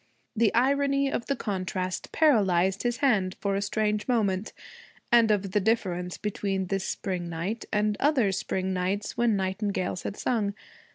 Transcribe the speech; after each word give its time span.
The 0.35 0.51
irony 0.55 1.11
of 1.11 1.27
the 1.27 1.35
contrast 1.35 2.11
paralyzed 2.11 2.81
his 2.81 2.97
hand 3.05 3.35
for 3.39 3.53
a 3.55 3.61
strange 3.61 4.07
moment, 4.07 4.51
and 5.11 5.29
of 5.29 5.51
the 5.51 5.59
difference 5.59 6.17
between 6.17 6.65
this 6.65 6.87
spring 6.87 7.29
night 7.29 7.65
and 7.71 7.95
other 7.99 8.31
spring 8.31 8.73
nights 8.73 9.15
when 9.15 9.35
nightingales 9.35 10.01
had 10.01 10.17
sung. 10.17 10.55